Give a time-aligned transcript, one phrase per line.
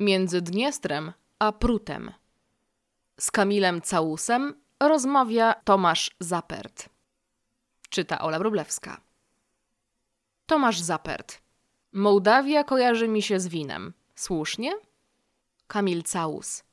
[0.00, 2.12] między Dniestrem a Prutem.
[3.20, 6.88] Z Kamilem Całusem rozmawia Tomasz Zapert.
[7.90, 9.00] Czyta Ola Wróblewska.
[10.46, 11.38] Tomasz Zapert.
[11.92, 13.92] Mołdawia kojarzy mi się z winem.
[14.14, 14.72] Słusznie?
[15.66, 16.64] Kamil Całus.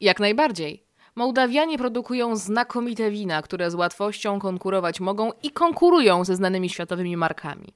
[0.00, 0.84] Jak najbardziej.
[1.14, 7.74] Mołdawianie produkują znakomite wina, które z łatwością konkurować mogą i konkurują ze znanymi światowymi markami.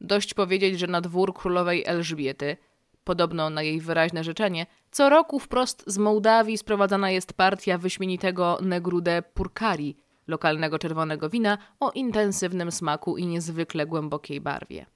[0.00, 2.56] Dość powiedzieć, że na dwór królowej Elżbiety,
[3.08, 9.22] podobno na jej wyraźne życzenie, co roku wprost z Mołdawii sprowadzana jest partia wyśmienitego Negrude
[9.22, 14.86] Purkari, lokalnego czerwonego wina o intensywnym smaku i niezwykle głębokiej barwie.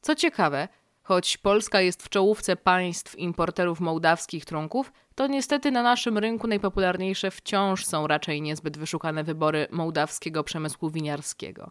[0.00, 0.68] Co ciekawe,
[1.02, 7.30] choć Polska jest w czołówce państw importerów mołdawskich trunków, to niestety na naszym rynku najpopularniejsze
[7.30, 11.70] wciąż są raczej niezbyt wyszukane wybory mołdawskiego przemysłu winiarskiego.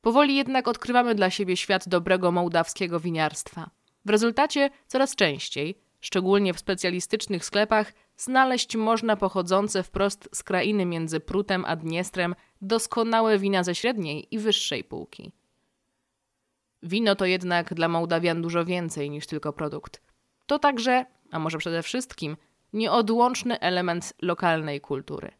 [0.00, 3.70] Powoli jednak odkrywamy dla siebie świat dobrego mołdawskiego winiarstwa.
[4.04, 11.20] W rezultacie coraz częściej, szczególnie w specjalistycznych sklepach, znaleźć można pochodzące wprost z krainy między
[11.20, 15.32] Prutem a Dniestrem doskonałe wina ze średniej i wyższej półki.
[16.82, 20.02] Wino to jednak dla Mołdawian dużo więcej niż tylko produkt.
[20.46, 22.36] To także, a może przede wszystkim,
[22.72, 25.30] nieodłączny element lokalnej kultury.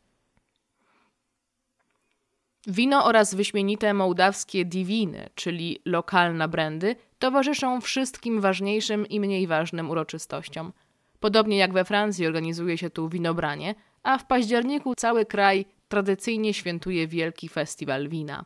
[2.67, 10.73] Wino oraz wyśmienite mołdawskie diwiny, czyli lokalna brandy, towarzyszą wszystkim ważniejszym i mniej ważnym uroczystościom.
[11.21, 17.09] Podobnie jak we Francji organizuje się tu winobranie, a w październiku cały kraj tradycyjnie świętuje
[17.09, 18.45] wielki festiwal wina.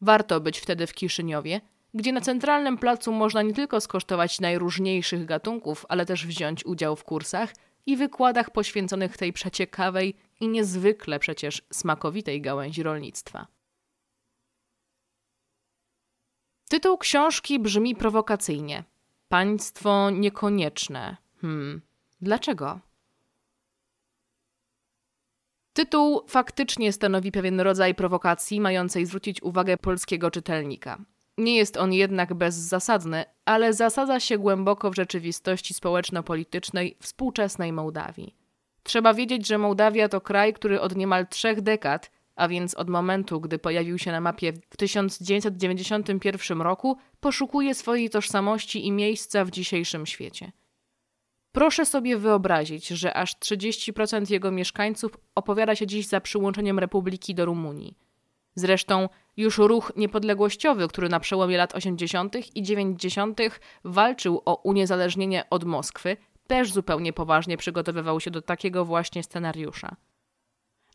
[0.00, 1.60] Warto być wtedy w Kiszyniowie,
[1.94, 7.04] gdzie na centralnym placu można nie tylko skosztować najróżniejszych gatunków, ale też wziąć udział w
[7.04, 7.52] kursach
[7.86, 13.46] i wykładach poświęconych tej przeciekawej i niezwykle przecież smakowitej gałęzi rolnictwa.
[16.68, 18.84] Tytuł książki brzmi prowokacyjnie.
[19.28, 21.16] Państwo niekonieczne.
[21.40, 21.80] Hmm,
[22.20, 22.80] dlaczego?
[25.72, 30.98] Tytuł faktycznie stanowi pewien rodzaj prowokacji mającej zwrócić uwagę polskiego czytelnika.
[31.38, 38.39] Nie jest on jednak bezzasadny, ale zasadza się głęboko w rzeczywistości społeczno-politycznej współczesnej Mołdawii.
[38.90, 43.40] Trzeba wiedzieć, że Mołdawia to kraj, który od niemal trzech dekad, a więc od momentu,
[43.40, 50.06] gdy pojawił się na mapie w 1991 roku, poszukuje swojej tożsamości i miejsca w dzisiejszym
[50.06, 50.52] świecie.
[51.52, 57.44] Proszę sobie wyobrazić, że aż 30% jego mieszkańców opowiada się dziś za przyłączeniem Republiki do
[57.44, 57.94] Rumunii.
[58.54, 62.56] Zresztą już ruch niepodległościowy, który na przełomie lat 80.
[62.56, 63.40] i 90.
[63.84, 66.16] walczył o uniezależnienie od Moskwy,
[66.50, 69.96] też zupełnie poważnie przygotowywał się do takiego właśnie scenariusza.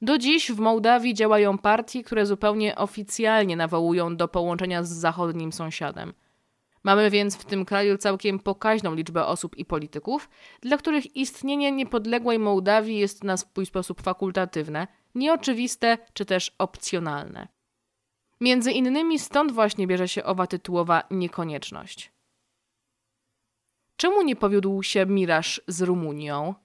[0.02, 6.14] Do dziś w Mołdawii działają partie, które zupełnie oficjalnie nawołują do połączenia z zachodnim sąsiadem.
[6.84, 10.30] Mamy więc w tym kraju całkiem pokaźną liczbę osób i polityków,
[10.62, 17.48] dla których istnienie niepodległej Mołdawii jest na swój sposób fakultatywne, nieoczywiste czy też opcjonalne.
[18.42, 22.15] Między innymi stąd właśnie bierze się owa tytułowa niekonieczność.
[23.96, 26.56] Czemu nie powiódł się miraż z Rumunią?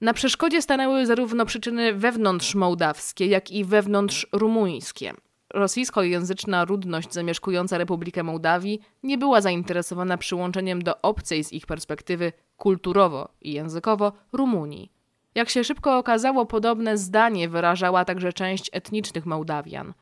[0.00, 5.14] Na przeszkodzie stanęły zarówno przyczyny wewnątrz mołdawskie, jak i wewnątrz rumuńskie.
[5.54, 13.28] Rosyjskojęzyczna ludność zamieszkująca Republikę Mołdawii nie była zainteresowana przyłączeniem do obcej z ich perspektywy kulturowo
[13.40, 14.92] i językowo Rumunii.
[15.34, 19.94] Jak się szybko okazało, podobne zdanie wyrażała także część etnicznych Mołdawian.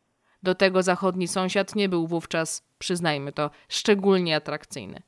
[0.42, 5.02] Do tego zachodni sąsiad nie był wówczas, przyznajmy to, szczególnie atrakcyjny.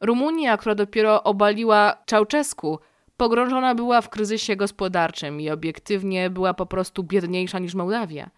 [0.00, 2.78] Rumunia, która dopiero obaliła Czałczesku,
[3.16, 8.30] pogrążona była w kryzysie gospodarczym i obiektywnie była po prostu biedniejsza niż Mołdawia.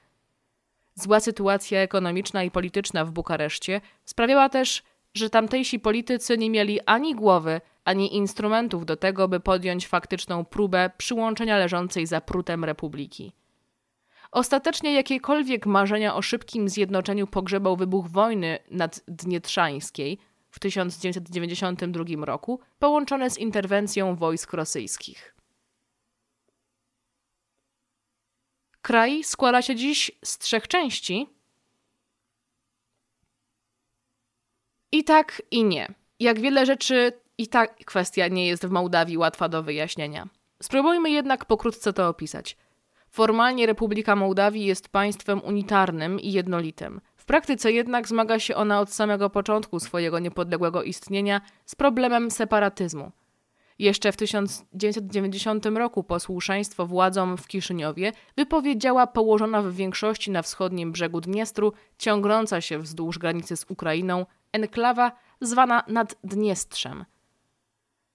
[0.94, 4.82] Zła sytuacja ekonomiczna i polityczna w Bukareszcie sprawiała też,
[5.14, 10.90] że tamtejsi politycy nie mieli ani głowy, ani instrumentów do tego, by podjąć faktyczną próbę
[10.96, 13.32] przyłączenia leżącej za prutem republiki.
[14.30, 20.18] Ostatecznie jakiekolwiek marzenia o szybkim zjednoczeniu pogrzebał wybuch wojny naddnietrzańskiej
[20.50, 25.34] w 1992 roku, połączone z interwencją wojsk rosyjskich.
[28.82, 31.26] Kraj składa się dziś z trzech części.
[34.92, 35.94] I tak, i nie.
[36.20, 40.28] Jak wiele rzeczy, i ta kwestia nie jest w Mołdawii łatwa do wyjaśnienia.
[40.62, 42.56] Spróbujmy jednak pokrótce to opisać.
[43.10, 47.00] Formalnie Republika Mołdawii jest państwem unitarnym i jednolitym.
[47.16, 53.12] W praktyce jednak zmaga się ona od samego początku swojego niepodległego istnienia z problemem separatyzmu.
[53.78, 61.20] Jeszcze w 1990 roku posłuszeństwo władzom w Kiszyniowie wypowiedziała położona w większości na wschodnim brzegu
[61.20, 67.04] Dniestru, ciągnąca się wzdłuż granicy z Ukrainą, enklawa zwana Naddniestrzem.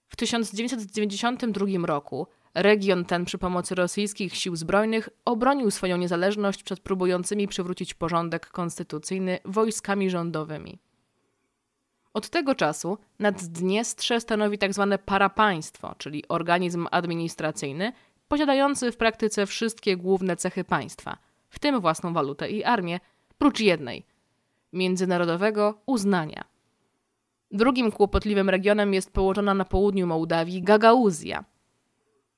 [0.08, 7.48] W 1992 roku region ten przy pomocy rosyjskich sił zbrojnych obronił swoją niezależność przed próbującymi
[7.48, 10.78] przywrócić porządek konstytucyjny wojskami rządowymi.
[12.14, 14.88] Od tego czasu Naddniestrze stanowi tzw.
[14.90, 17.92] Tak parapaństwo, czyli organizm administracyjny
[18.28, 21.18] posiadający w praktyce wszystkie główne cechy państwa,
[21.48, 23.00] w tym własną walutę i armię,
[23.38, 24.06] prócz jednej
[24.72, 26.44] międzynarodowego uznania.
[27.50, 31.44] Drugim kłopotliwym regionem jest położona na południu Mołdawii Gagauzja.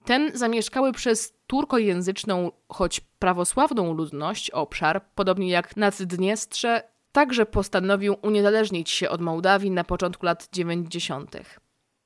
[0.07, 6.83] Ten zamieszkały przez turkojęzyczną, choć prawosławną ludność obszar, podobnie jak Naddniestrze,
[7.13, 11.37] także postanowił uniezależnić się od Mołdawii na początku lat 90.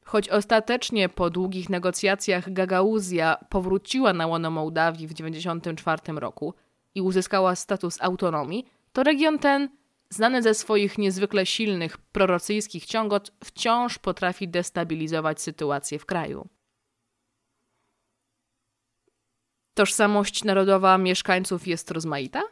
[0.05, 6.55] Choć ostatecznie po długich negocjacjach Gagauzja powróciła na łono Mołdawii w 1994 roku
[6.95, 9.69] i uzyskała status autonomii, to region ten,
[10.11, 16.49] znany ze swoich niezwykle silnych prorosyjskich ciągot, wciąż potrafi destabilizować sytuację w kraju.
[19.81, 22.43] Tożsamość narodowa mieszkańców jest rozmaita?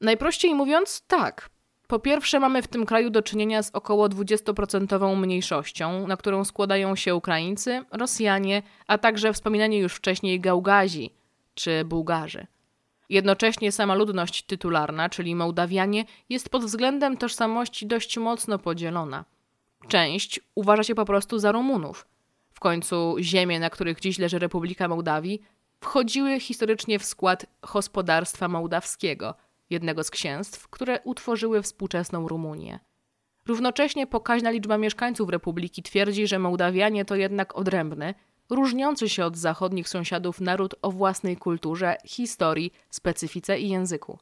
[0.00, 1.50] Najprościej mówiąc, tak.
[1.86, 6.96] Po pierwsze, mamy w tym kraju do czynienia z około 20% mniejszością, na którą składają
[6.96, 11.10] się Ukraińcy, Rosjanie, a także wspominani już wcześniej Gaugazi
[11.54, 12.46] czy Bułgarzy.
[13.08, 19.24] Jednocześnie sama ludność tytularna, czyli Mołdawianie, jest pod względem tożsamości dość mocno podzielona.
[19.88, 22.06] Część uważa się po prostu za Rumunów.
[22.60, 25.42] W końcu ziemie, na których dziś leży Republika Mołdawii,
[25.80, 29.34] wchodziły historycznie w skład gospodarstwa mołdawskiego–
[29.70, 32.80] jednego z księstw, które utworzyły współczesną Rumunię.
[33.46, 38.14] Równocześnie pokaźna liczba mieszkańców republiki twierdzi, że Mołdawianie to jednak odrębny,
[38.50, 44.18] różniący się od zachodnich sąsiadów naród o własnej kulturze, historii, specyfice i języku.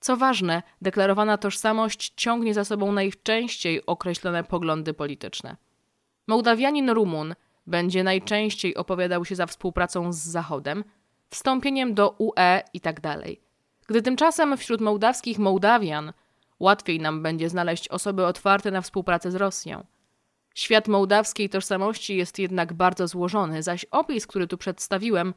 [0.00, 5.56] Co ważne, deklarowana tożsamość ciągnie za sobą najczęściej określone poglądy polityczne.
[6.26, 7.34] Mołdawianin Rumun
[7.66, 10.84] będzie najczęściej opowiadał się za współpracą z Zachodem,
[11.30, 13.00] wstąpieniem do UE itd.
[13.00, 13.22] Tak
[13.88, 16.12] gdy tymczasem wśród mołdawskich Mołdawian
[16.60, 19.86] łatwiej nam będzie znaleźć osoby otwarte na współpracę z Rosją.
[20.54, 25.34] Świat mołdawskiej tożsamości jest jednak bardzo złożony, zaś opis, który tu przedstawiłem,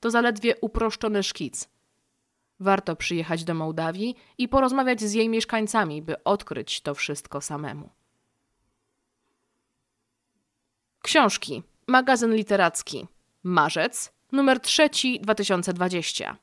[0.00, 1.68] to zaledwie uproszczony szkic.
[2.60, 7.90] Warto przyjechać do Mołdawii i porozmawiać z jej mieszkańcami, by odkryć to wszystko samemu.
[11.04, 11.62] Książki.
[11.86, 13.06] Magazyn literacki.
[13.42, 14.90] Marzec, numer 3
[15.20, 16.36] 2020.